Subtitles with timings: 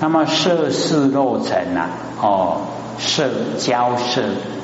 [0.00, 1.88] 那么色是肉尘啊，
[2.20, 2.56] 哦，
[2.98, 4.22] 色交色，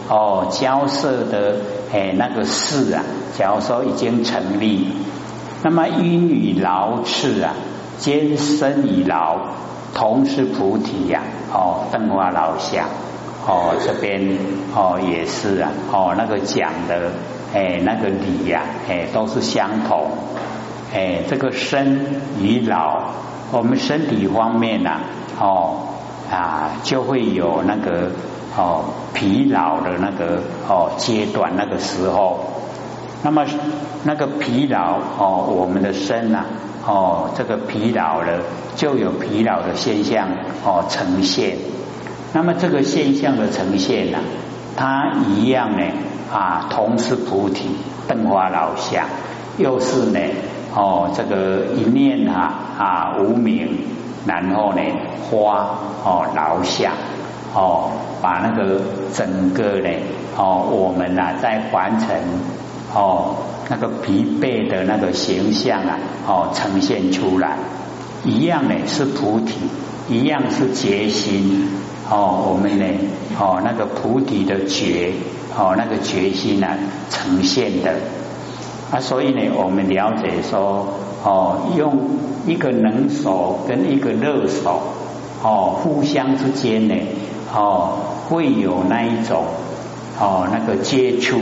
[0.08, 1.56] 哦，交色的
[1.92, 3.02] 哎那个事啊，
[3.38, 4.88] 假如说已经成立，
[5.62, 7.54] 那么因与劳次啊，
[7.98, 9.38] 兼生与劳，
[9.94, 11.22] 同是菩提呀，
[11.52, 12.86] 哦，灯花老相，
[13.46, 14.36] 哦，这边
[14.74, 17.12] 哦也是啊，哦，那个讲的
[17.54, 20.10] 哎那个理呀，哎都是相同，
[20.92, 21.98] 哎，这个生
[22.40, 23.10] 与老，
[23.52, 25.00] 我们身体方面呐。
[25.40, 25.78] 哦
[26.30, 28.12] 啊，就会有那个
[28.56, 28.84] 哦
[29.14, 32.38] 疲劳的那个哦阶段，那个时候，
[33.22, 33.44] 那么
[34.04, 36.44] 那个疲劳哦，我们的身呐
[36.86, 38.40] 哦，这个疲劳了，
[38.76, 40.28] 就有疲劳的现象
[40.64, 41.56] 哦呈现。
[42.32, 44.18] 那么这个现象的呈现呐，
[44.76, 45.86] 它一样呢
[46.32, 47.70] 啊，同是菩提
[48.06, 49.06] 灯花老相，
[49.58, 50.20] 又是呢
[50.76, 53.76] 哦这个一念啊啊无名。
[54.26, 54.82] 然后呢，
[55.30, 56.92] 花哦劳下
[57.54, 58.80] 哦，把那个
[59.14, 59.88] 整个呢
[60.36, 62.08] 哦，我们呐在完成
[62.94, 63.36] 哦
[63.68, 67.56] 那个疲惫的那个形象啊哦呈现出来，
[68.24, 69.54] 一样呢是菩提，
[70.08, 71.68] 一样是决心
[72.10, 72.84] 哦，我们呢
[73.38, 75.12] 哦那个菩提的觉
[75.56, 76.76] 哦那个决心啊
[77.08, 77.94] 呈现的
[78.92, 80.86] 啊，所以呢我们了解说。
[81.22, 81.98] 哦，用
[82.46, 84.80] 一个冷手跟一个热手，
[85.42, 86.94] 哦，互相之间呢，
[87.54, 89.44] 哦，会有那一种
[90.18, 91.38] 哦那个接触，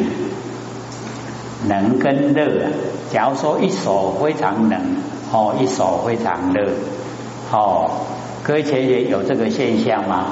[1.68, 2.66] 冷跟热。
[3.12, 4.80] 假如说一手非常冷，
[5.32, 6.68] 哦，一手非常热，
[7.52, 7.90] 哦，
[8.42, 10.26] 各位前姐有这个现象吗？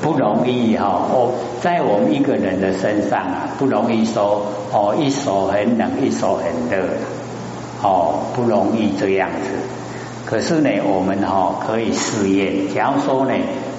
[0.00, 6.86] 不容易哈，哦，在我们一个人的身上啊，不容易说哦，一手很冷，一手很热。
[7.82, 9.50] 哦，不容易这样子。
[10.26, 12.74] 可是呢，我们哈可以试验。
[12.74, 13.32] 假如说呢，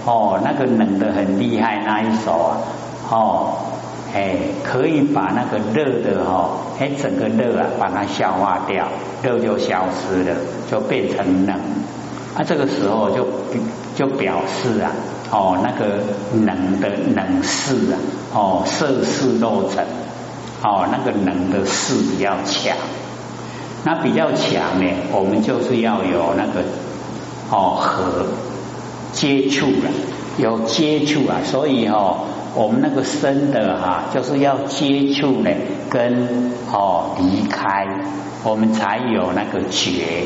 [0.05, 2.58] 哦，那个冷的很厉害那一手啊，
[3.11, 3.53] 哦，
[4.16, 6.49] 哎，可以把那个热的哈，
[6.80, 8.87] 哎，整个热啊，把它消化掉，
[9.21, 10.36] 热就消失了，
[10.71, 11.55] 就变成冷。
[12.36, 13.27] 啊，这个时候就
[13.95, 14.92] 就表示啊，
[15.30, 15.99] 哦，那个
[16.33, 17.95] 冷的冷势啊，
[18.33, 19.83] 哦，色势肉成，
[20.64, 22.76] 哦，那个冷的势比较强。
[23.84, 26.64] 那比较强呢，我们就是要有那个
[27.50, 28.26] 哦和
[29.14, 29.90] 接触了，
[30.38, 32.26] 有接触啊，所以哦，
[32.56, 35.50] 我们那个生的哈，就是要接触呢，
[35.90, 37.88] 跟哦离开，
[38.44, 40.26] 我们才有那个觉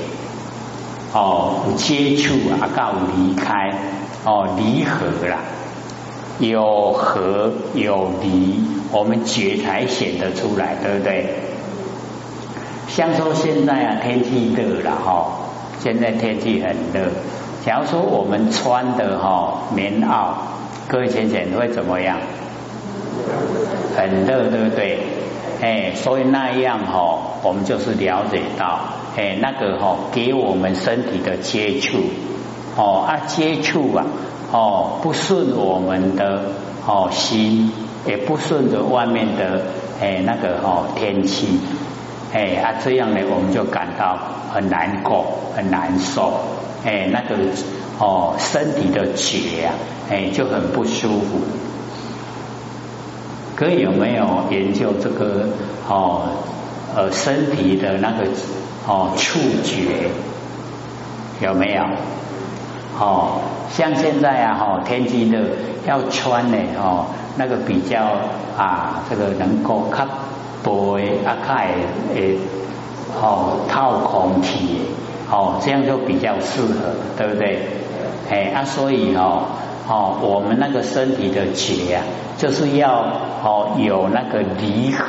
[1.13, 3.69] 哦接触啊，告离开
[4.25, 5.37] 哦离合啦，
[6.39, 8.59] 有和有离，
[8.91, 11.29] 我们觉才显得出来，对不对？
[12.87, 15.31] 像说现在啊，天气热了哈，
[15.79, 17.09] 现在天气很热。
[17.65, 20.33] 假如说我们穿的哈棉袄，
[20.87, 22.17] 各位浅浅会怎么样？
[23.95, 24.99] 很热，对不对？
[25.61, 28.79] 哎，所以那样哈，我们就是了解到，
[29.15, 31.99] 哎，那个哈给我们身体的接触，
[32.75, 34.05] 哦啊接触啊，
[34.51, 36.41] 哦不顺我们的
[36.85, 37.71] 哦心，
[38.05, 39.61] 也不顺着外面的
[40.01, 41.59] 哎那个哈天气。
[42.33, 44.17] 哎啊，这样呢，我们就感到
[44.51, 46.33] 很难过、很难受。
[46.83, 47.37] 哎，那个
[47.99, 49.73] 哦，身体的觉啊，
[50.09, 51.39] 哎，就很不舒服。
[53.55, 55.47] 各位有没有研究这个
[55.87, 56.23] 哦
[56.95, 58.25] 呃身体的那个
[58.87, 60.09] 哦触觉
[61.39, 61.83] 有没有？
[62.99, 65.39] 哦，像现在啊，哈天气热
[65.87, 67.05] 要穿呢，哦
[67.37, 68.03] 那个比较
[68.57, 70.07] 啊，这个能够看。
[70.63, 70.71] 背
[71.25, 71.71] 啊，开
[72.15, 72.37] 诶，
[73.21, 74.79] 哦，套空气，
[75.29, 77.67] 哦，这样就比较适合，对不对？
[78.31, 79.43] 哎啊，所以哦，
[79.89, 82.03] 哦，我们那个身体的结啊，
[82.37, 83.03] 就是要
[83.43, 85.03] 哦有那个离合、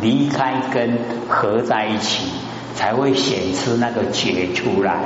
[0.00, 2.30] 离开跟合在一起，
[2.74, 5.00] 才会显出那个结出来。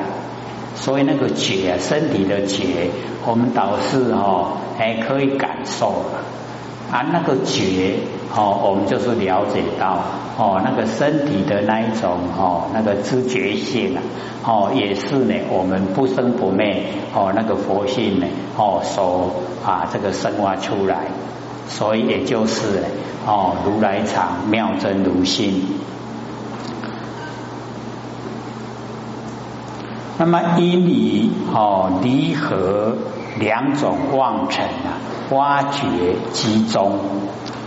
[0.81, 2.91] 所以那个觉，身体的觉，
[3.27, 5.89] 我们导师哦，还可以感受
[6.91, 7.97] 啊，那个觉。
[8.37, 10.05] 哦，我们就是了解到
[10.37, 14.03] 哦，那个身体的那一种哦，那个知觉性啊，
[14.45, 16.83] 哦，也是呢，我们不生不灭
[17.15, 19.33] 哦，那个佛性呢，哦，所
[19.65, 21.07] 啊这个生化出来，
[21.69, 22.83] 所以也就是
[23.27, 25.67] 哦，如来藏妙真如心。
[30.19, 32.97] 那么因离哦离合
[33.39, 34.99] 两种妄尘啊，
[35.31, 35.87] 挖掘
[36.33, 36.99] 集中。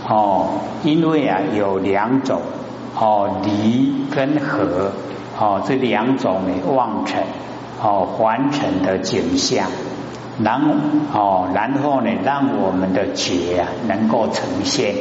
[0.06, 2.42] 哦，因为啊有两种
[2.94, 4.90] 哦离跟合
[5.38, 7.22] 哦这两种的妄尘
[7.80, 9.68] 哦凡尘的景象
[10.42, 10.60] 然
[11.14, 14.96] 哦，然后呢，让我们的觉啊能够呈现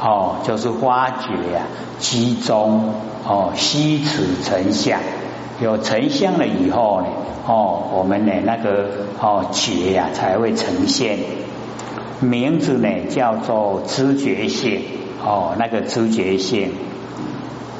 [0.00, 1.64] 哦，就是发觉啊，
[1.98, 2.92] 集中
[3.26, 5.00] 哦，虚此成相，
[5.60, 7.08] 有成相了以后呢，
[7.46, 8.88] 哦，我们呢那个
[9.20, 11.18] 哦觉呀才会呈现。
[12.20, 14.80] 名字呢叫做知觉性
[15.24, 16.70] 哦，那个知觉性。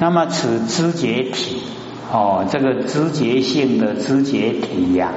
[0.01, 1.63] 那么此知觉体
[2.13, 5.13] 哦，这个知觉性的知觉体呀。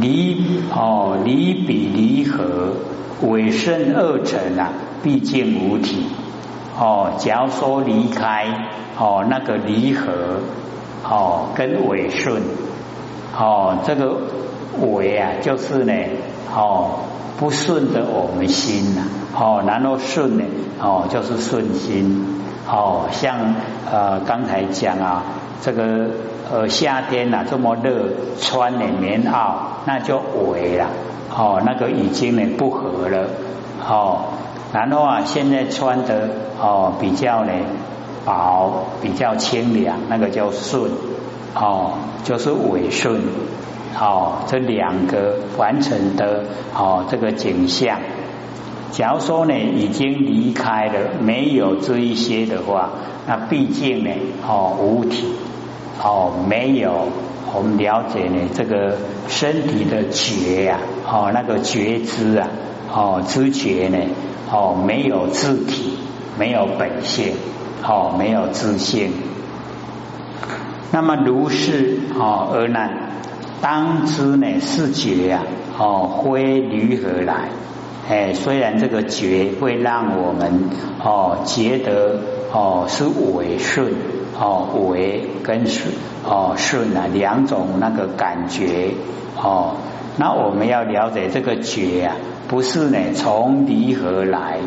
[0.00, 2.74] 离哦离比离合，
[3.22, 6.06] 尾生二成啊，毕竟无体
[6.78, 7.12] 哦。
[7.18, 8.68] 假如说离开
[8.98, 10.40] 哦那个离合
[11.12, 12.42] 哦跟尾顺
[13.38, 14.16] 哦这个
[14.80, 15.92] 尾啊就是呢
[16.54, 17.00] 哦
[17.38, 19.02] 不顺着我们心呐
[19.38, 20.44] 哦然后顺呢
[20.80, 23.54] 哦就是顺心哦像
[23.90, 25.22] 呃刚才讲啊
[25.60, 26.08] 这个。
[26.52, 29.54] 呃，夏天呐这么热，穿呢棉袄，
[29.86, 30.20] 那就
[30.50, 30.86] 围了
[31.34, 33.26] 哦，那个已经呢不合了
[33.88, 34.24] 哦。
[34.74, 36.28] 然后啊，现在穿的
[36.60, 37.52] 哦比较呢
[38.24, 40.90] 薄，比较清凉，那个叫顺
[41.54, 41.92] 哦，
[42.24, 43.20] 就是尾顺
[43.98, 44.38] 哦。
[44.46, 47.98] 这两个完成的哦这个景象，
[48.90, 52.90] 假如说呢已经离开了，没有这一些的话，
[53.26, 54.10] 那毕竟呢
[54.46, 55.34] 哦无体。
[56.04, 57.08] 哦，没有，
[57.54, 58.96] 我们了解呢，这个
[59.28, 62.48] 身体的觉呀，哦，那个觉知啊，
[62.92, 63.98] 哦，知觉呢，
[64.50, 65.96] 哦，没有自体，
[66.36, 67.34] 没有本性，
[67.82, 69.12] 哦，没有自信。
[70.90, 72.90] 那么如是哦而难，
[73.60, 75.42] 当知呢是觉呀，
[75.78, 77.48] 哦，非离何来？
[78.08, 80.70] 哎，虽然这个觉会让我们
[81.02, 82.20] 哦觉得
[82.52, 83.04] 哦是
[83.36, 83.92] 伪顺。
[84.34, 85.92] 哦，为跟顺
[86.24, 88.94] 哦顺啊两种那个感觉
[89.36, 89.74] 哦，
[90.16, 92.16] 那我们要了解这个觉啊，
[92.48, 94.58] 不是呢从离合来，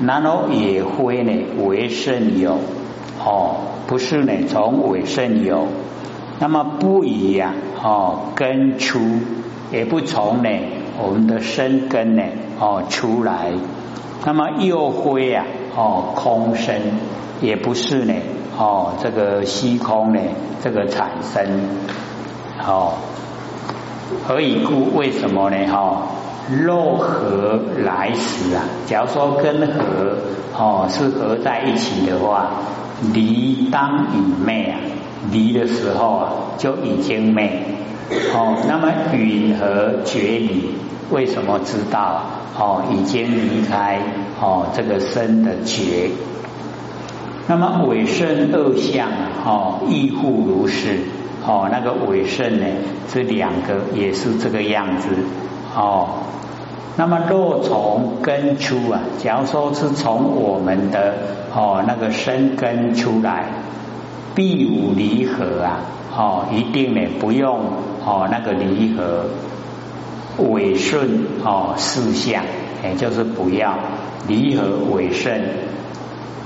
[0.00, 1.32] 然后也会呢
[1.64, 2.58] 为圣有
[3.24, 3.56] 哦，
[3.86, 5.66] 不是呢从为圣有，
[6.40, 8.98] 那么不一样哦根出，
[9.70, 10.48] 也不从呢
[11.02, 12.22] 我们的生根呢
[12.58, 13.52] 哦出来，
[14.24, 15.44] 那么又会啊
[15.76, 16.74] 哦空生，
[17.40, 18.14] 也不是呢。
[18.56, 20.20] 哦，这个虚空呢，
[20.62, 21.44] 这个产生，
[22.64, 22.92] 哦，
[24.28, 24.96] 何以故？
[24.96, 25.56] 为什么呢？
[25.66, 26.02] 哈，
[26.50, 30.16] 肉合来时啊，假如说跟合
[30.56, 32.50] 哦是合在一起的话，
[33.12, 34.78] 离当与昧啊，
[35.32, 37.62] 离的时候啊就已经昧。
[38.34, 40.74] 哦，那么允和绝离，
[41.10, 42.22] 为什么知道？
[42.58, 43.98] 哦，已经离开
[44.40, 46.10] 哦这个身的觉。
[47.46, 49.08] 那么尾圣二相
[49.44, 50.98] 哦，亦复如是
[51.46, 51.68] 哦。
[51.72, 52.66] 那个尾圣呢，
[53.12, 55.08] 这两个也是这个样子
[55.74, 56.08] 哦。
[56.96, 61.14] 那么若从根出啊，假如说是从我们的
[61.52, 63.46] 哦那个生根出来，
[64.34, 65.80] 必无离合啊
[66.16, 67.58] 哦，一定呢不用
[68.04, 69.26] 哦那个离合
[70.38, 72.44] 尾顺哦四相，
[72.84, 73.76] 也就是不要
[74.28, 75.42] 离合尾顺。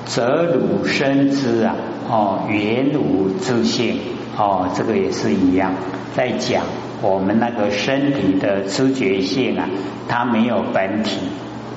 [0.06, 1.76] 则汝生之啊，
[2.08, 3.98] 哦，原无自性，
[4.38, 5.72] 哦，这个也是一样，
[6.16, 6.62] 在讲
[7.00, 9.68] 我们那个身体的知觉性啊，
[10.08, 11.18] 它没有本体，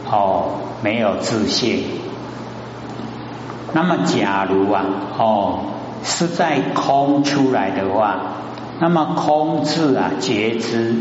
[0.09, 1.83] 哦，没有自性。
[3.73, 4.83] 那么，假如啊，
[5.17, 5.59] 哦，
[6.03, 8.17] 是在空出来的话，
[8.79, 10.95] 那么空字啊，觉知，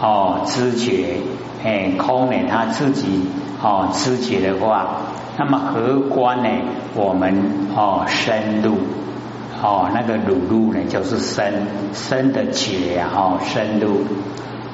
[0.00, 1.18] 哦，知觉，
[1.64, 3.28] 哎，空呢，它自己，
[3.62, 4.86] 哦，知觉的话。
[5.38, 6.48] 那么何观呢？
[6.94, 8.78] 我们哦深入
[9.62, 14.04] 哦那个乳露呢，就是深深的觉啊，哦深入。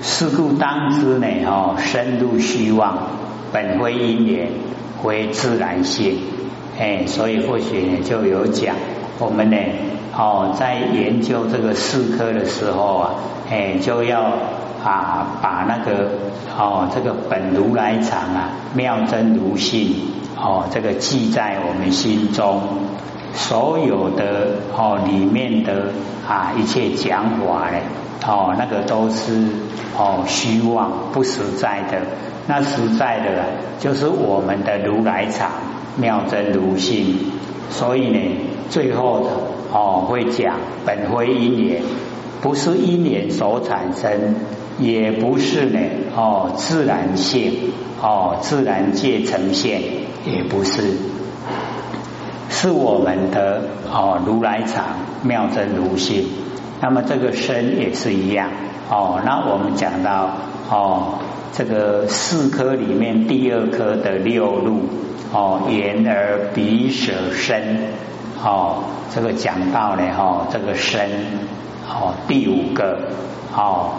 [0.02, 2.98] 是故当知呢，哦深入虚妄，
[3.52, 4.48] 本非因缘，
[5.02, 6.18] 非自然性。
[6.78, 8.74] 哎，所以或许呢就有讲，
[9.18, 9.56] 我们呢
[10.16, 13.10] 哦在研究这个四科的时候啊，
[13.50, 14.22] 哎就要
[14.84, 16.10] 啊把那个
[16.58, 19.94] 哦这个本如来藏啊妙真如性。
[20.34, 22.62] 哦，这个记在我们心中，
[23.34, 25.86] 所有的哦里面的
[26.28, 27.78] 啊一切讲法呢，
[28.26, 29.32] 哦那个都是
[29.96, 32.02] 哦虚妄不实在的，
[32.46, 33.44] 那实在的
[33.78, 35.50] 就是我们的如来藏
[35.96, 37.16] 妙真如性，
[37.70, 38.18] 所以呢，
[38.68, 39.30] 最后的
[39.72, 41.82] 哦会讲本非因缘，
[42.40, 44.36] 不是因缘所产生，
[44.78, 45.78] 也不是呢
[46.14, 49.80] 哦自然性哦自然界呈现。
[50.24, 50.82] 也不是，
[52.62, 54.84] 是我们的哦如来藏
[55.24, 56.28] 妙真如性。
[56.80, 58.50] 那么这个身也是一样
[58.88, 59.20] 哦。
[59.26, 60.30] 那我们讲到
[60.70, 61.14] 哦，
[61.52, 64.82] 这个四科里面第二科的六路
[65.32, 67.78] 哦，眼耳鼻舌身
[68.40, 71.10] 哦，这个讲到呢哈，这个身
[71.88, 73.08] 哦，第五个
[73.56, 73.90] 哦，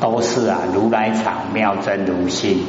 [0.00, 2.60] 都是啊如来藏妙真如性。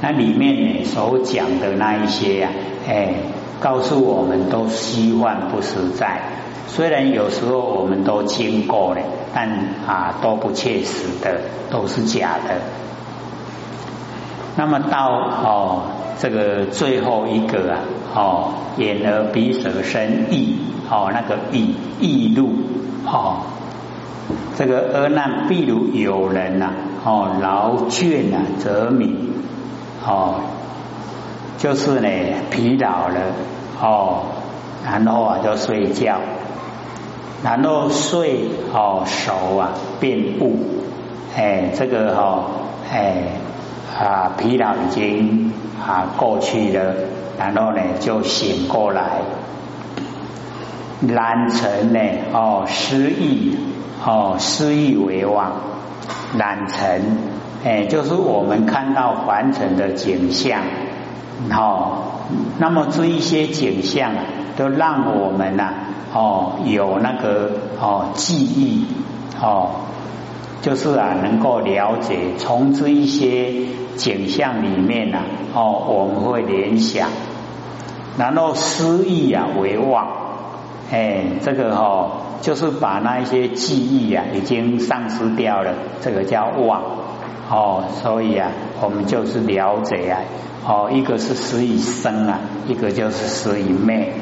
[0.00, 2.50] 那里面呢所讲的那一些呀，
[2.88, 3.14] 哎，
[3.62, 6.20] 告诉我们都虚幻不实在。
[6.66, 9.02] 虽然有时候我们都经过了，
[9.34, 9.48] 但
[9.86, 11.40] 啊都不切实的，
[11.70, 12.54] 都是假的。
[14.56, 15.82] 那么到哦
[16.18, 17.78] 这个最后一个啊
[18.14, 20.58] 哦眼耳鼻舌身意
[20.90, 22.50] 哦那个意意路
[23.06, 23.40] 哦
[24.56, 26.70] 这个阿难譬如有人呐
[27.04, 29.32] 哦劳倦啊则敏
[30.06, 30.36] 哦
[31.62, 32.08] 就是呢
[32.50, 33.20] 疲劳了
[33.80, 34.24] 哦
[34.84, 36.18] 然后啊就睡觉。
[37.44, 38.40] 然后睡
[38.72, 40.58] 哦熟啊变悟，
[41.36, 42.46] 哎这个哈
[42.90, 43.14] 哎
[43.96, 46.94] 啊疲劳已经啊过去了，
[47.38, 49.22] 然后呢就醒过来，
[51.06, 52.00] 染尘呢
[52.32, 53.56] 哦失意
[54.04, 55.52] 哦失意为妄，
[56.36, 57.18] 染尘
[57.64, 60.60] 哎就是我们看到凡尘的景象，
[61.50, 62.02] 哦
[62.58, 64.12] 那么这一些景象
[64.56, 65.72] 都让我们呐。
[66.14, 68.84] 哦，有那个哦记忆
[69.40, 69.70] 哦，
[70.60, 73.64] 就是啊，能够了解从这一些
[73.96, 75.20] 景象里面呐，
[75.54, 77.08] 哦，我们会联想，
[78.18, 80.06] 然后失忆啊为妄，
[80.92, 82.10] 哎，这个哦，
[82.42, 85.72] 就是把那一些记忆啊已经丧失掉了，
[86.02, 86.82] 这个叫妄
[87.52, 90.20] 哦，所以啊，我们就是了解啊，
[90.66, 94.14] 哦，一个是死以生啊，一个就是死以灭。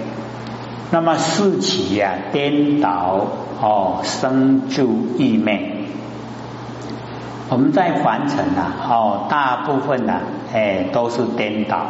[0.90, 3.26] 那么四起呀，颠倒
[3.62, 5.76] 哦，生住异灭。
[7.50, 10.20] 我们在凡尘啊，哦，大部分呢，
[10.52, 11.86] 哎，都是颠倒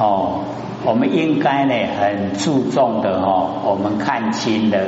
[0.00, 0.40] 哦。
[0.82, 4.86] 我们应该呢，很注重的哦，我们看清的，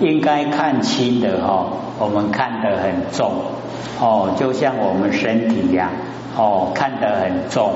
[0.00, 1.66] 应该看清的哦，
[1.98, 3.32] 我们看得很重
[4.00, 4.30] 哦。
[4.38, 5.90] 就像我们身体呀，
[6.38, 7.70] 哦，看得很重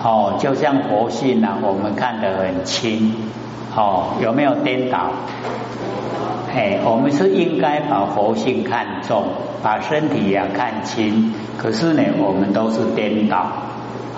[0.00, 3.12] 哦，就像佛性啊，我们看得很轻。
[3.74, 5.10] 哦，有没有颠倒？
[6.54, 9.24] 哎，我们是应该把佛性看重，
[9.64, 11.34] 把身体呀看轻。
[11.58, 13.46] 可是呢，我们都是颠倒。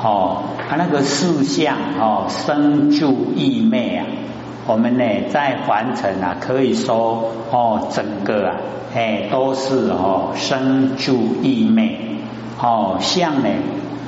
[0.03, 4.07] 哦，他那个四相哦，生住意昧啊，
[4.67, 8.57] 我们呢在凡尘啊，可以说哦，整个啊，
[8.95, 11.99] 哎，都是哦，生住意昧。
[12.61, 13.49] 哦，相呢，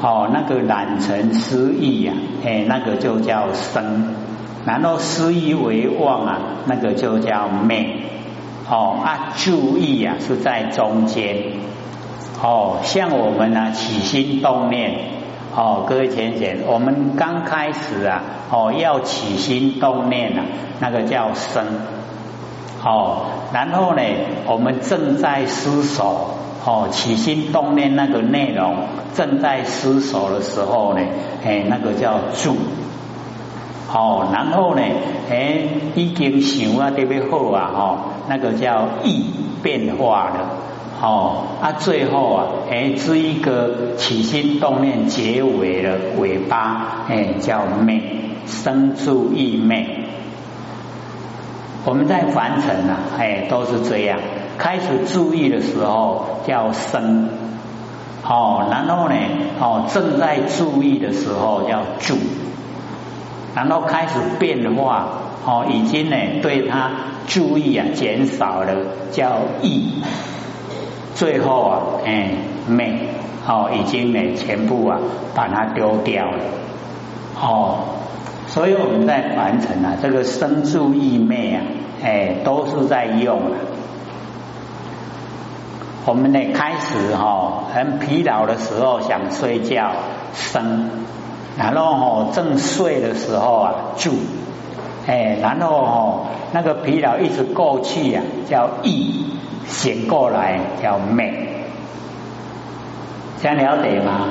[0.00, 2.12] 哦，那个染尘失意呀，
[2.44, 4.14] 哎，那个就叫生。
[4.64, 8.00] 然后失意为妄啊，那个就叫昧
[8.70, 11.36] 哦啊，注意啊是在中间
[12.42, 14.98] 哦，像我们呢起心动念
[15.56, 20.44] 哦，各位浅浅，我们刚开始啊哦要起心动念啊，
[20.80, 21.64] 那个叫生
[22.82, 24.02] 哦，然后呢
[24.46, 26.34] 我们正在思索
[26.64, 28.76] 哦起心动念那个内容
[29.14, 31.00] 正在思索的时候呢，
[31.44, 32.56] 哎那个叫住。
[33.96, 34.82] 哦，然后呢？
[35.30, 35.62] 哎，
[35.94, 39.26] 已经想啊特别好啊，哈，那个叫意
[39.62, 40.50] 变化了。
[41.04, 48.00] 哦，啊，最后啊，哎，这一个起心动念结尾的尾巴，哎，叫昧，
[48.46, 50.06] 生住意昧。
[51.84, 54.18] 我们在凡尘啊，哎，都是这样。
[54.56, 57.28] 开始注意的时候叫生，
[58.26, 59.14] 哦，然后呢，
[59.60, 62.16] 哦，正在注意的时候叫住。
[63.54, 65.06] 然后开始变化，
[65.44, 66.90] 哦，已经呢对他
[67.26, 68.74] 注意啊减少了，
[69.12, 70.02] 叫意，
[71.14, 72.30] 最后啊，哎，
[72.66, 73.08] 昧，
[73.46, 74.98] 哦，已经呢全部啊
[75.34, 76.38] 把它丢掉了，
[77.40, 77.78] 哦，
[78.48, 81.62] 所以我们在完成啊这个生住意昧啊，
[82.02, 83.52] 哎，都是在用啊。
[86.06, 89.90] 我们呢开始哈很疲劳的时候想睡觉
[90.34, 90.90] 生。
[91.56, 94.10] 然后哦，正睡的时候啊，住，
[95.06, 99.24] 哎，然后哦，那个疲劳一直过去呀，叫意，
[99.66, 101.32] 醒过来叫昧，
[103.42, 104.28] 想了解吗？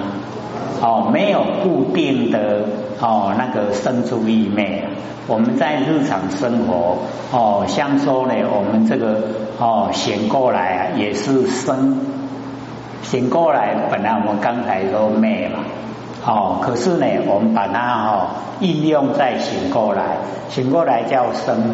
[0.82, 2.66] 哦，没有固定的
[3.00, 4.84] 哦，那个生出意昧。
[5.26, 6.98] 我们在日常生活
[7.32, 9.22] 哦，像说呢，我们这个
[9.58, 11.98] 哦，醒过来啊，也是生，
[13.02, 15.60] 醒过来，本来我们刚才说昧嘛。
[16.26, 18.28] 哦，可是呢，我们把它哦
[18.60, 20.18] 应用在醒过来，
[20.50, 21.74] 醒过来叫生，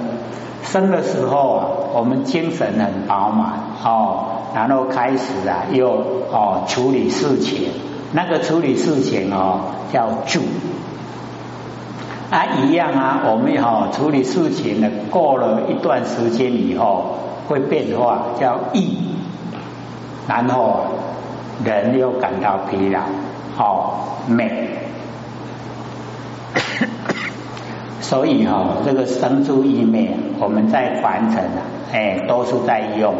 [0.63, 3.53] 生的时候啊，我们精神很饱满
[3.83, 5.89] 哦，然后开始啊又
[6.31, 7.69] 哦处理事情。
[8.11, 9.61] 那个处理事情哦
[9.93, 10.41] 叫住。
[12.31, 17.15] 啊，一样啊，我们哈处理事情呢，过了一段时间以后
[17.47, 18.97] 会变化，叫意，
[20.27, 20.81] 然后
[21.63, 22.99] 人又感到疲劳，
[23.55, 24.77] 好美，
[28.09, 31.61] 所以哈这个生住意灭，我们在凡尘啊，
[31.93, 33.13] 哎，都是在用，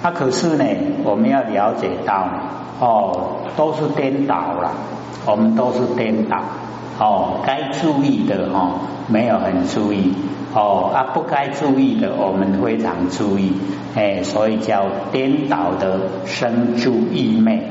[0.00, 0.64] 啊，可是呢，
[1.04, 2.26] 我们要了解到
[2.80, 4.72] 哦，都是颠倒了，
[5.26, 6.38] 我们都是颠倒。
[6.98, 8.70] 哦，该注意的哈，
[9.06, 10.14] 没有很注意
[10.54, 13.52] 哦啊，不该注意的，我们非常注意，
[13.94, 17.68] 哎，所以叫颠倒的生住意昧。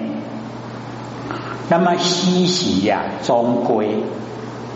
[1.70, 3.96] 那么吸习呀，终归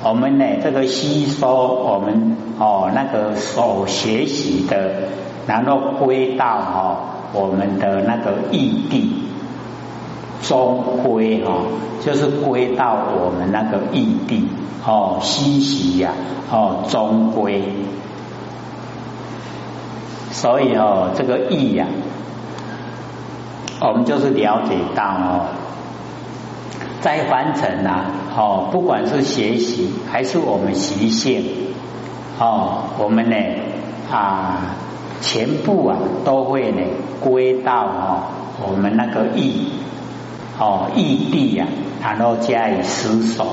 [0.03, 5.09] 我们呢，这个吸收我们哦那个所学习的，
[5.45, 6.99] 然后归到哈
[7.33, 9.25] 我们的那个异地。
[10.41, 11.51] 终归哈，
[12.03, 14.47] 就是归到我们那个异地
[14.87, 16.11] 哦，西西呀
[16.49, 17.61] 哦，终归。
[20.31, 21.85] 所以哦，这个意呀，
[23.81, 25.45] 我们就是了解到哦，
[27.01, 31.43] 在凡尘啊哦，不管是学习还是我们习性
[32.39, 33.35] 哦，我们呢
[34.11, 34.75] 啊，
[35.21, 36.81] 全部啊都会呢
[37.19, 38.23] 归到哦
[38.67, 39.69] 我们那个意。
[40.61, 41.65] 哦，义地呀，
[42.03, 43.45] 然后加以施守，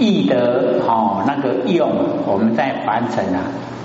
[0.00, 1.88] 义的哦那个用，
[2.26, 3.42] 我们在凡尘啊，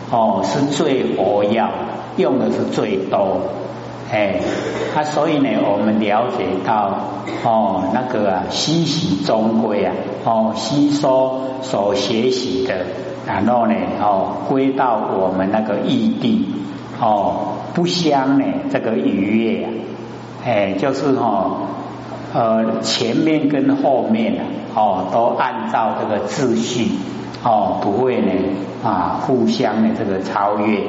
[0.10, 1.70] 哦是最活要，
[2.18, 3.42] 用的是最多，
[4.12, 4.40] 哎，
[4.96, 7.00] 啊所以呢，我们了解到
[7.44, 9.94] 哦那个啊，吸习终归啊，
[10.26, 12.86] 哦吸收所学习的，
[13.26, 16.46] 然后呢，哦归到我们那个异地，
[17.00, 17.48] 哦。
[17.74, 19.70] 不相呢，这个愉悦，
[20.44, 21.52] 哎，就是哈，
[22.34, 24.44] 呃，前面跟后面啊，
[24.76, 26.90] 哦，都按照这个秩序，
[27.46, 28.34] 哦，不会呢
[28.84, 30.82] 啊，互相的这个超越。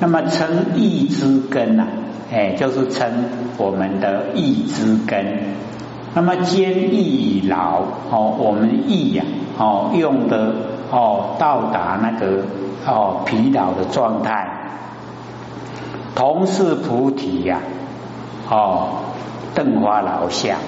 [0.00, 1.86] 那么称意之根呐，
[2.32, 3.08] 哎，就是称
[3.56, 5.24] 我们的意之根。
[6.14, 9.24] 那么坚毅劳，哦，我们意呀，
[9.58, 10.54] 哦，用的
[10.90, 12.42] 哦，到达那个
[12.86, 14.48] 哦疲劳的状态。
[16.14, 17.60] 同是菩提呀，
[18.48, 18.88] 哦，
[19.54, 20.58] 灯花老相，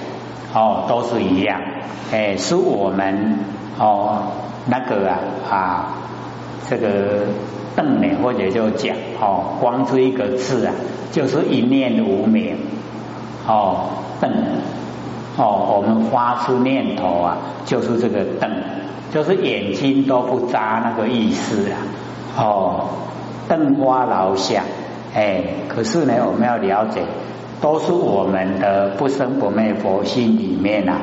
[0.53, 1.59] 哦，都是一样，
[2.11, 3.39] 哎，是我们
[3.79, 4.27] 哦
[4.67, 5.17] 那个啊
[5.49, 5.87] 啊，
[6.69, 7.25] 这个
[7.79, 10.73] 瞪呢，或者就讲哦，光是一个字啊，
[11.13, 12.57] 就是一念无明，
[13.47, 13.85] 哦，
[14.19, 14.29] 瞪，
[15.37, 18.51] 哦，我们发出念头啊，就是这个瞪，
[19.13, 21.77] 就是眼睛都不眨那个意思啊，
[22.37, 22.89] 哦，
[23.47, 24.65] 瞪花老想。
[25.15, 27.01] 哎，可是呢，我们要了解，
[27.61, 30.99] 都是我们的不生不灭佛性里面啊，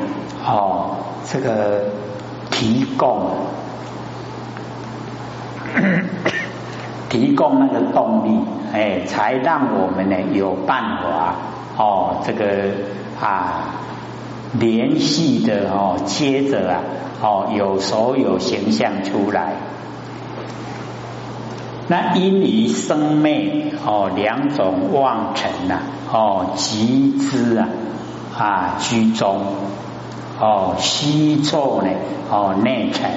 [0.47, 1.85] 哦，这个
[2.51, 3.31] 提供，
[7.09, 8.40] 提供那个动力，
[8.73, 11.35] 哎，才让我们呢有办法，
[11.77, 12.45] 哦，这个
[13.21, 13.75] 啊，
[14.59, 16.81] 联系的哦，接着啊，
[17.23, 19.55] 哦，有所有形象出来。
[21.88, 25.79] 那因于生灭哦两种妄尘呐
[26.12, 27.69] 哦集之啊
[28.37, 29.40] 啊居中
[30.40, 31.90] 哦虚错呢
[32.29, 33.09] 哦内尘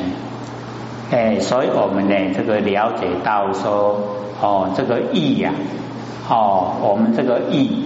[1.12, 4.00] 哎，所以我们呢这个了解到说
[4.41, 5.52] 哦这个意呀
[6.30, 7.86] 哦我们这个意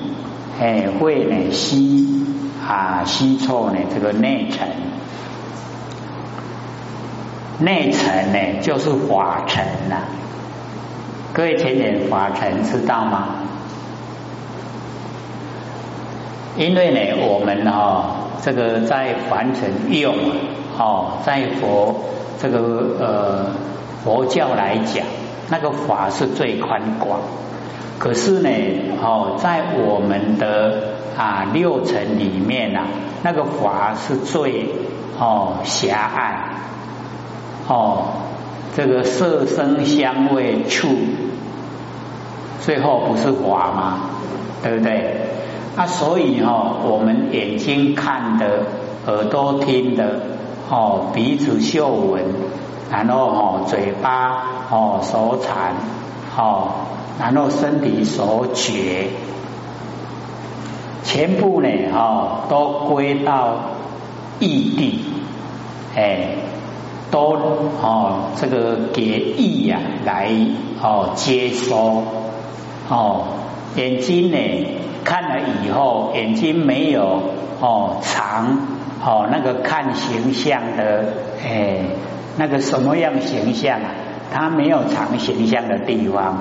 [0.60, 2.26] 哎会呢吸
[2.68, 4.68] 啊吸错呢这个内尘
[7.60, 9.98] 内尘呢就是法尘呐。
[11.32, 13.28] 各位前人法尘知道吗？
[16.56, 18.06] 因为呢，我们哦，
[18.44, 20.14] 这个在凡尘用
[20.78, 21.96] 哦，在佛
[22.43, 22.60] 这个
[22.99, 23.45] 呃
[24.03, 25.06] 佛教来讲，
[25.49, 27.21] 那个法是最宽广。
[27.97, 28.49] 可是呢，
[29.01, 32.82] 哦，在我们的啊六尘里面呐，
[33.23, 34.69] 那个法是最
[35.17, 36.49] 哦狭隘
[37.69, 38.08] 哦。
[38.75, 40.89] 这个色声香味触，
[42.60, 43.99] 最后不是法吗？
[44.62, 45.15] 对不对？
[45.77, 48.63] 啊，所以哈，我们眼睛看的，
[49.08, 50.19] 耳朵听的，
[50.74, 52.24] 哦，鼻子嗅闻，
[52.90, 55.76] 然后哦，嘴巴哦，手产，
[56.36, 56.70] 哦，
[57.20, 59.10] 然后身体所觉，
[61.04, 63.56] 全部呢，哦，都归到
[64.40, 65.00] 异地，
[65.96, 66.38] 哎。
[67.12, 67.38] 都
[67.80, 69.04] 哦，这个给
[69.38, 70.32] 意呀来
[70.82, 72.02] 哦接收
[72.90, 73.26] 哦，
[73.76, 74.38] 眼睛呢
[75.04, 77.22] 看了以后眼睛没有
[77.62, 78.58] 哦长
[79.04, 81.06] 哦那个看形象的
[81.44, 81.80] 哎
[82.38, 83.89] 那个什么样形象啊？
[84.34, 86.38] 它没有藏形象的地方。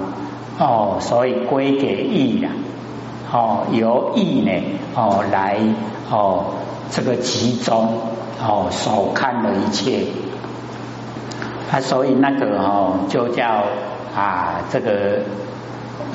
[0.58, 2.50] 哦，所以归给意了
[3.32, 4.52] 哦，由意呢
[4.94, 5.58] 哦来
[6.10, 6.44] 哦
[6.90, 7.98] 这个集中
[8.40, 10.04] 哦所看的一切。
[11.70, 13.64] 啊，所以那个哦就叫
[14.14, 15.20] 啊这个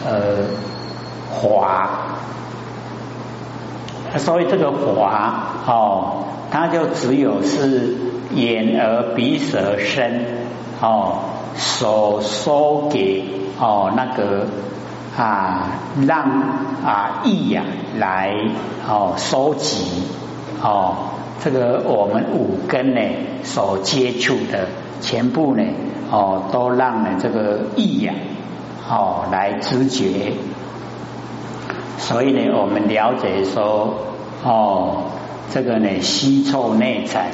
[0.05, 0.45] 呃
[1.29, 1.89] 华，
[4.17, 5.33] 所以这个华
[5.65, 7.95] 哦，它就只有是
[8.33, 10.25] 眼耳鼻舌身
[10.81, 11.19] 哦。
[11.59, 13.25] 所收给
[13.59, 14.45] 哦那个
[15.17, 15.71] 啊
[16.05, 16.29] 让
[16.85, 17.63] 啊意呀
[17.97, 18.31] 来
[18.87, 20.03] 哦收集
[20.61, 20.97] 哦
[21.43, 23.01] 这个我们五根呢
[23.43, 24.67] 所接触的
[25.01, 25.63] 全部呢
[26.11, 28.13] 哦都让呢这个意呀
[28.87, 30.33] 哦来知觉，
[31.97, 33.95] 所以呢我们了解说
[34.43, 35.05] 哦
[35.53, 37.31] 这个呢吸臭内在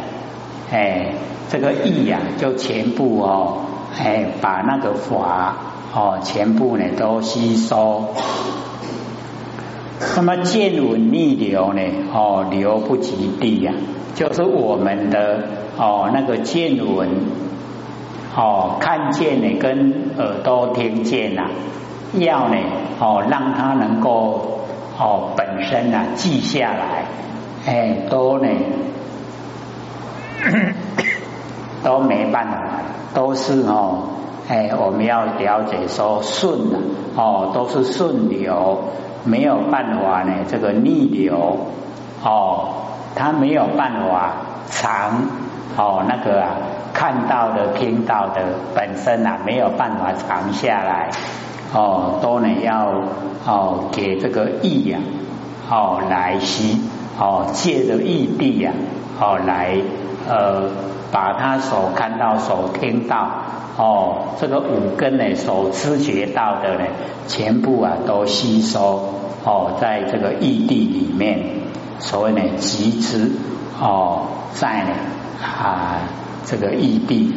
[0.72, 1.14] 哎
[1.50, 3.58] 这个意呀就全部哦。
[3.96, 5.56] 哎，把那个法
[5.94, 8.08] 哦，全部呢都吸收。
[10.16, 11.82] 那么见闻逆流呢？
[12.12, 13.72] 哦，流不及地呀，
[14.16, 15.44] 就是我们的
[15.78, 17.08] 哦那个见闻
[18.36, 21.44] 哦，看见呢跟耳朵听见呐，
[22.14, 22.58] 要呢
[23.00, 24.66] 哦让它能够
[24.98, 27.06] 哦本身呐记下来，
[27.66, 28.48] 哎，都呢
[31.84, 32.58] 都没办法。
[33.14, 34.08] 都是哦，
[34.50, 36.80] 哎，我们要了解说顺的
[37.16, 38.86] 哦，都是顺流，
[39.24, 41.68] 没有办法呢，这个逆流
[42.24, 42.70] 哦，
[43.16, 44.34] 它没有办法
[44.72, 45.28] 长
[45.78, 46.50] 哦，那个啊，
[46.92, 48.42] 看到的、听到的
[48.74, 51.12] 本身啊，没有办法藏下来
[51.72, 52.94] 哦，都呢要
[53.46, 54.98] 哦给这个意呀
[55.70, 56.82] 哦来吸
[57.20, 58.72] 哦，借着异地呀
[59.20, 59.78] 哦来
[60.28, 60.70] 呃。
[61.14, 63.30] 把他所看到、所听到，
[63.78, 66.86] 哦，这个五根呢，所知觉到的呢，
[67.28, 69.14] 全部啊都吸收
[69.46, 71.40] 哦，在这个异地里面，
[72.00, 73.30] 所谓呢集之
[73.80, 74.24] 哦，
[74.54, 74.90] 在呢
[75.40, 76.00] 啊
[76.46, 77.32] 这个异地，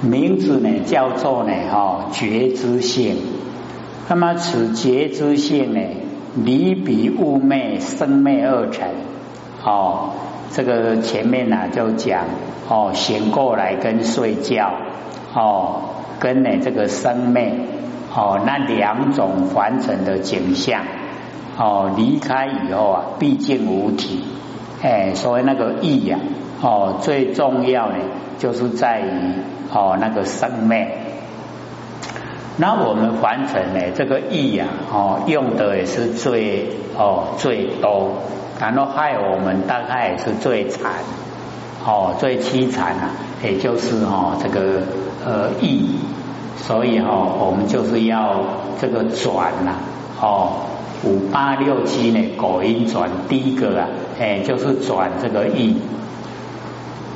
[0.00, 3.18] 名字呢叫做呢哦觉知性，
[4.08, 5.80] 那么此觉知性呢，
[6.44, 8.88] 离比物昧生昧二成
[9.64, 10.10] 哦。
[10.50, 12.24] 这个前面呢就讲
[12.68, 14.72] 哦，醒过来跟睡觉
[15.34, 15.82] 哦，
[16.18, 17.52] 跟呢这个生灭
[18.14, 20.82] 哦那两种完整的景象
[21.58, 24.24] 哦，离开以后啊，毕竟无体
[24.82, 26.18] 哎，所以那个意呀
[26.62, 27.96] 哦，最重要的
[28.38, 29.10] 就是在于
[29.70, 30.90] 哦那个生灭。
[32.60, 36.66] 那我们完成呢这个意呀哦，用的也是最
[36.96, 38.12] 哦最多。
[38.60, 40.90] 然后害我们大概也是最惨，
[41.86, 43.10] 哦，最凄惨啊，
[43.44, 44.82] 也就是哦这个
[45.24, 45.90] 呃意，
[46.56, 48.42] 所以哦我们就是要
[48.80, 49.74] 这个转呐，
[50.20, 50.66] 哦
[51.04, 53.86] 五八六七呢狗音转第一个啊，
[54.18, 55.76] 哎就是转这个意，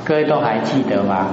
[0.05, 1.27] 各位都还记得吗？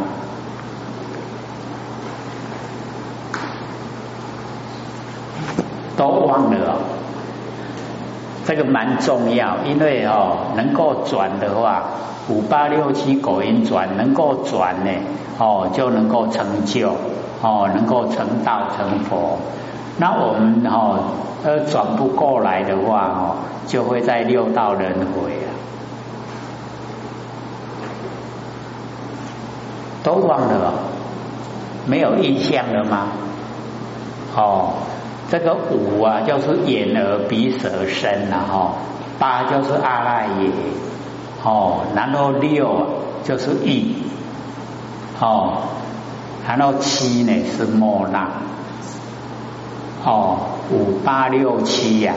[6.01, 6.79] 都忘了。
[8.47, 11.83] 这个蛮重要，因为哦，能够转的话，
[12.31, 14.91] 五八六七狗音转能够转呢，
[15.39, 16.97] 哦就能够成就，
[17.43, 19.39] 哦能够成道成佛。
[19.99, 21.01] 那我们哦
[21.45, 23.37] 呃转不过来的话哦，
[23.67, 25.53] 就会在六道轮回啊，
[30.03, 30.73] 都忘了，
[31.87, 33.09] 没有印象了吗？
[34.35, 34.73] 哦。
[35.31, 38.73] 这个五啊，就是眼耳鼻舌身呐，哈，
[39.17, 40.51] 八就是阿赖耶，
[41.45, 42.87] 哦，然后六
[43.23, 43.95] 就是意，
[45.21, 45.59] 哦，
[46.49, 48.29] 然后七呢是莫那，
[50.05, 50.39] 哦，
[50.73, 52.15] 五八六七呀，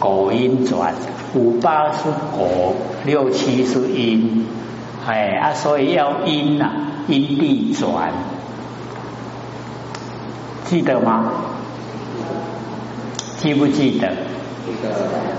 [0.00, 0.94] 果音转，
[1.34, 4.46] 五八是果，六七是因，
[5.06, 6.72] 哎啊，所以要因呐，
[7.06, 8.12] 因地转，
[10.64, 11.30] 记得吗？
[13.38, 14.12] 记不记得？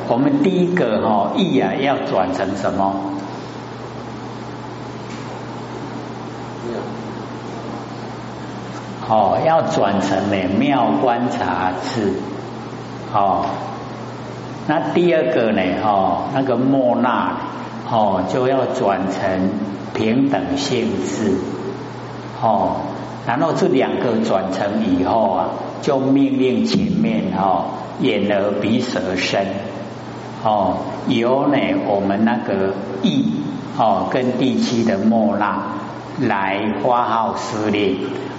[0.08, 2.96] 我们第一个哈意啊，要转成什么？
[9.08, 12.14] 哦，要转成呢妙观察智。
[13.14, 13.46] 哦，
[14.68, 15.62] 那第二个呢？
[15.84, 17.36] 哦，那个莫那
[17.92, 19.50] 哦，就要转成
[19.94, 21.38] 平等性质。
[22.42, 22.78] 哦，
[23.28, 25.46] 然后这两个转成以后啊，
[25.82, 27.66] 就命令前面哦。
[28.00, 29.46] 眼耳鼻舌身。
[30.44, 33.34] 哦，由呢我们那个意
[33.78, 35.64] 哦跟第七的莫那
[36.20, 37.98] 来发号施令。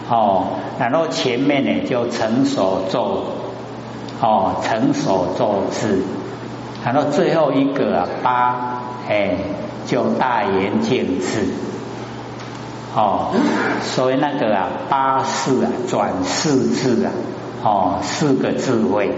[0.08, 0.46] 哦，
[0.78, 3.24] 然后前面呢就成手咒
[4.20, 6.02] 哦成手咒字，
[6.84, 9.36] 然后最后一个啊八哎
[9.86, 11.46] 就大圆镜字。
[12.92, 13.28] 哦，
[13.82, 17.12] 所以那个啊，八四啊，转四字啊，
[17.62, 19.14] 哦，四个智慧，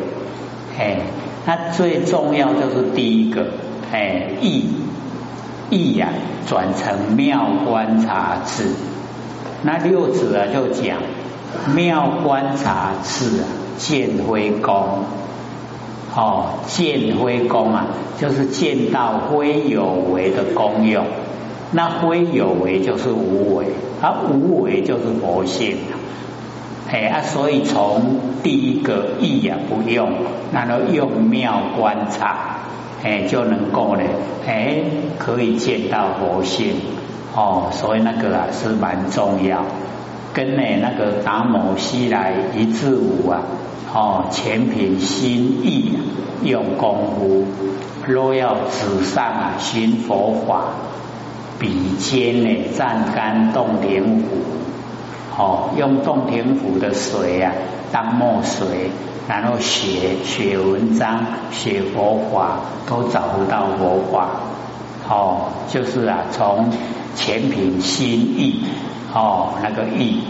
[0.79, 0.99] 哎，
[1.47, 3.47] 那最重要就是第一个，
[3.93, 4.65] 哎，意
[5.71, 6.09] 意呀，
[6.49, 8.65] 转成妙观察智。
[9.63, 10.99] 那六子啊，就讲
[11.75, 13.45] 妙观察智啊，
[13.79, 15.05] 见灰功，
[16.17, 17.87] 哦，见灰功啊，
[18.19, 21.05] 就是见到灰有为的功用。
[21.71, 23.67] 那微有为就是无为，
[24.03, 25.77] 而无为就是佛性
[26.93, 30.13] 哎啊，所以从第一个意呀不用，
[30.53, 32.59] 然后用妙观察，
[33.03, 34.03] 哎就能够呢，
[34.47, 34.77] 哎
[35.19, 36.75] 可以见到佛性
[37.35, 39.65] 哦，所以那个啊是蛮重要，
[40.35, 43.41] 跟呢那个达摩西来一字五啊，
[43.95, 45.99] 哦全凭心意
[46.43, 47.47] 用功夫，
[48.07, 50.65] 若要纸上啊寻佛法。
[51.59, 54.27] 笔尖呢，蘸干洞庭湖，
[55.39, 57.53] 哦，用洞庭湖的水啊
[57.91, 58.91] 当墨水，
[59.29, 64.29] 然后写写文章、写佛法，都找不到佛法。
[65.09, 66.71] 哦，就是啊，从
[67.15, 68.65] 前品心意，
[69.15, 70.21] 哦，那个意，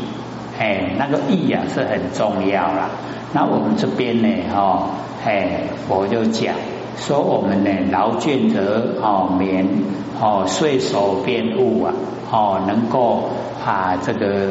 [0.58, 2.90] 哎，那个意啊是很重要啦。
[3.32, 4.90] 那我们这边呢，哦，
[5.24, 6.54] 哎，我就讲。
[6.94, 9.66] 说我们呢劳倦则哦眠
[10.20, 11.92] 哦睡熟变悟啊
[12.30, 13.30] 哦能够
[13.64, 14.50] 啊这个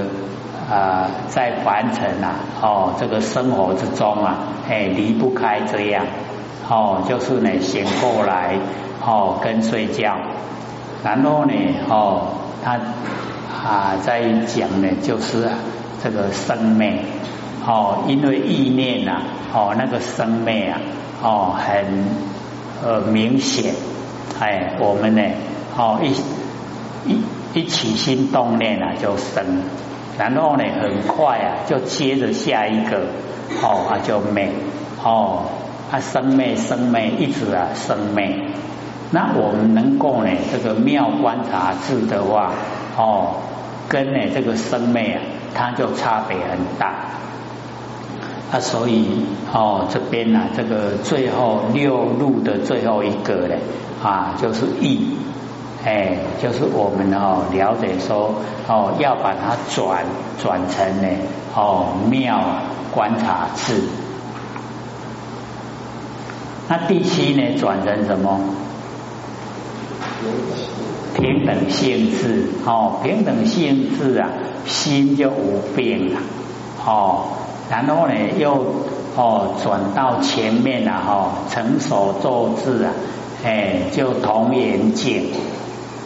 [0.72, 4.38] 啊在凡尘啊哦这个生活之中啊
[4.70, 6.06] 哎离不开这样
[6.70, 8.56] 哦就是呢醒过来
[9.06, 10.16] 哦跟睡觉，
[11.04, 11.54] 然后呢
[11.90, 12.28] 哦
[12.64, 12.80] 他
[13.64, 15.50] 啊在讲呢就是
[16.02, 17.04] 这个生灭
[17.68, 19.22] 哦因为意念呐
[19.54, 20.80] 哦那个生灭啊
[21.22, 22.32] 哦很。
[22.84, 23.76] 呃，明显，
[24.40, 25.22] 哎，我们呢，
[25.78, 26.16] 哦，一
[27.08, 27.22] 一
[27.54, 29.62] 一起心动念啊，就生，
[30.22, 33.00] 然后呢，很快啊，就接着下一个，
[33.64, 34.52] 哦，啊，就灭，
[35.04, 35.46] 哦，
[35.90, 38.38] 啊，生灭生灭，一直啊生灭。
[39.10, 42.52] 那我们能够呢，这个妙观察智的话，
[42.96, 43.38] 哦，
[43.90, 45.22] 跟呢这个生灭啊，
[45.56, 46.94] 它就差别很大。
[48.52, 53.56] 啊，所以哦，这边呢，这个最后六路的最后一个呢，
[54.04, 55.18] 啊，就是意，
[55.84, 58.36] 哎，就是我们哦了解说
[58.68, 60.06] 哦，要把它转
[60.42, 61.08] 转成呢
[61.56, 62.40] 哦妙
[62.94, 63.82] 观察智。
[66.68, 68.40] 那第七呢，转成什么？
[71.16, 74.30] 平等性质哦，平等性质啊，
[74.66, 76.20] 心就无病了
[76.86, 77.24] 哦。
[77.70, 78.54] 然后呢，又
[79.16, 82.94] 哦转到前面了哈，成熟坐字啊，
[83.44, 85.24] 哎，就同眼见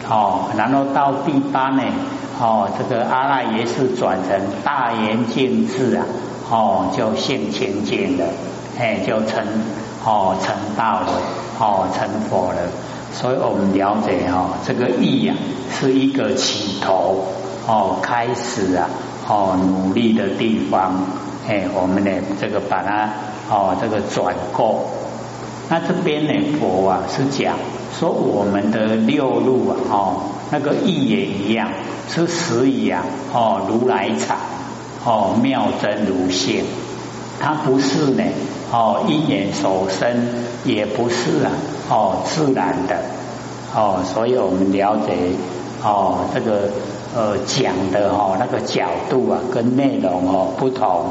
[0.08, 1.82] 哦，然后到第八呢，
[2.40, 6.04] 哦，这个阿赖耶识转成大圆镜智啊，
[6.50, 8.24] 哦，就现清净了，
[8.78, 9.44] 哎，就成
[10.04, 11.08] 哦成道了，
[11.58, 12.60] 哦成佛了。
[13.12, 15.34] 所以我们了解哈，这个意啊
[15.70, 17.24] 是一个起头
[17.66, 18.88] 哦，开始啊
[19.26, 20.94] 哦努力的地方。
[21.48, 23.08] 哎，我们呢，这个把它
[23.50, 24.84] 哦，这个转过。
[25.68, 27.54] 那这边呢，佛啊是讲
[27.92, 30.16] 说我们的六路啊，哦，
[30.50, 31.70] 那个意也一样，
[32.08, 34.36] 是实以啊，哦，如来藏，
[35.04, 36.64] 哦，妙真如现，
[37.40, 38.22] 它不是呢，
[38.70, 40.28] 哦，因缘所生，
[40.64, 41.52] 也不是啊，
[41.88, 42.96] 哦，自然的，
[43.74, 45.12] 哦，所以我们了解
[45.82, 46.70] 哦，这个
[47.14, 51.06] 呃讲的哈那个角度啊，跟内容哦不同。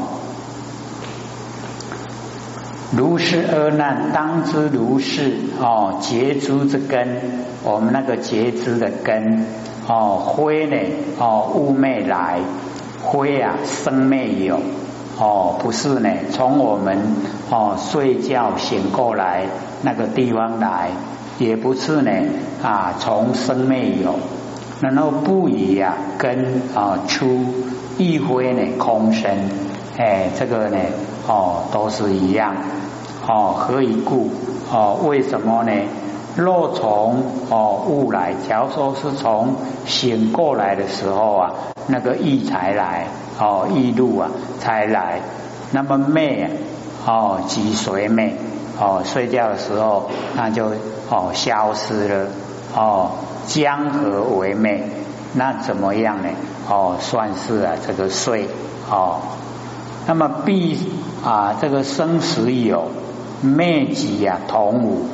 [2.96, 5.30] 如是阿难，当知如是
[5.60, 7.06] 哦，结珠之根，
[7.62, 9.44] 我们那个结枝的根
[9.86, 10.76] 哦，灰呢
[11.18, 12.40] 哦，物昧来，
[13.02, 14.58] 灰啊生昧有
[15.18, 16.96] 哦，不是呢，从我们
[17.50, 19.46] 哦睡觉醒过来
[19.82, 20.88] 那个地方来，
[21.38, 22.10] 也不是呢
[22.62, 24.14] 啊从生昧有，
[24.80, 27.44] 然后不以啊根啊出
[27.98, 29.36] 一灰呢空身，
[29.98, 30.78] 哎，这个呢
[31.28, 32.54] 哦都是一样。
[33.26, 34.30] 哦，何以故？
[34.72, 35.72] 哦，为什么呢？
[36.36, 39.54] 若从哦物来，假如说是从
[39.86, 41.52] 醒过来的时候啊，
[41.86, 43.06] 那个意才来，
[43.40, 45.20] 哦意路啊才来，
[45.72, 46.50] 那么昧啊
[47.06, 48.36] 哦即随昧
[48.78, 50.66] 哦，睡觉的时候那就
[51.08, 52.26] 哦消失了
[52.74, 53.12] 哦，
[53.46, 54.84] 江河为昧，
[55.32, 56.28] 那怎么样呢？
[56.68, 58.46] 哦，算是啊这个睡
[58.90, 59.20] 哦，
[60.06, 60.78] 那么必
[61.24, 62.90] 啊这个生死有
[63.42, 65.06] 灭即啊同无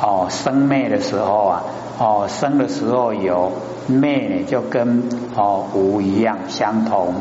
[0.00, 1.62] 哦，生灭的时候啊
[1.98, 3.52] 哦生的时候有
[3.86, 7.14] 灭呢，就跟哦无一样相同。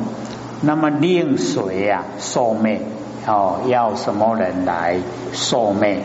[0.61, 2.81] 那么令谁啊受灭？
[3.27, 4.97] 哦，要什么人来
[5.33, 6.01] 受灭？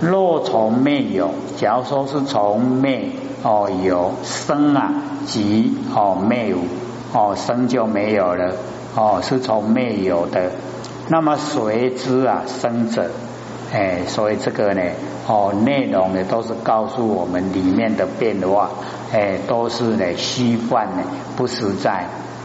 [0.00, 3.10] 若从灭有，假如说是从灭
[3.42, 4.92] 哦有生啊，
[5.26, 6.58] 即哦灭无
[7.16, 8.52] 哦生就没有了
[8.94, 10.50] 哦，是从灭有的。
[11.08, 13.10] 那么谁知啊生者？
[13.72, 14.82] 哎，所以这个呢
[15.26, 18.70] 哦内容呢都是告诉我们里面的变化，
[19.12, 21.02] 哎都是呢虚幻呢
[21.36, 22.06] 不实在。